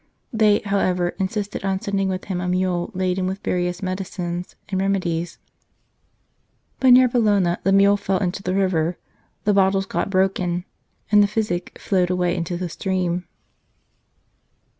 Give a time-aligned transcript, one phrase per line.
[0.33, 5.37] They, however, insisted on sending with him a mule laden with various medicines and remedies;
[6.79, 8.97] but near Bologna the mule fell into the river,
[9.43, 10.65] the bottles got broken,
[11.11, 13.27] and the physic flowed away into the stream.